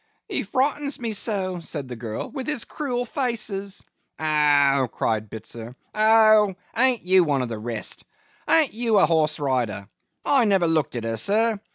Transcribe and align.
'He 0.27 0.41
frightened 0.41 0.99
me 0.99 1.13
so,' 1.13 1.59
said 1.59 1.87
the 1.87 1.95
girl, 1.95 2.31
'with 2.31 2.47
his 2.47 2.65
cruel 2.65 3.05
faces!' 3.05 3.83
'Oh!' 4.19 4.89
cried 4.91 5.29
Bitzer. 5.29 5.75
'Oh! 5.93 6.55
An't 6.73 7.03
you 7.03 7.23
one 7.23 7.43
of 7.43 7.49
the 7.49 7.59
rest! 7.59 8.03
An't 8.47 8.73
you 8.73 8.97
a 8.97 9.05
horse 9.05 9.39
rider! 9.39 9.87
I 10.25 10.45
never 10.45 10.65
looked 10.65 10.95
at 10.95 11.03
her, 11.03 11.17
sir. 11.17 11.59